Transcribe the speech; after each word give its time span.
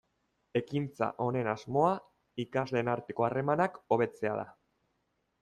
Ekintza 0.59 1.09
honen 1.25 1.49
asmoa 1.51 1.91
ikasleen 2.45 2.91
arteko 2.95 3.27
harremanak 3.29 3.79
hobetzea 3.97 4.35
da. 4.43 4.49